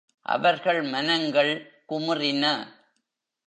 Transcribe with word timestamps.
அவர்கள் 0.25 0.81
மனங்கள் 0.81 1.83
குமுறின. 1.89 2.45